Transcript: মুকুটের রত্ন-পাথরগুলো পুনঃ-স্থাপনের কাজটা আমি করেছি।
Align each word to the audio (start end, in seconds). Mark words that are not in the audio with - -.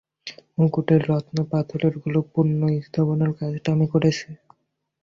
মুকুটের 0.57 1.01
রত্ন-পাথরগুলো 1.09 2.19
পুনঃ-স্থাপনের 2.31 3.31
কাজটা 3.39 3.69
আমি 3.75 3.87
করেছি। 3.93 4.27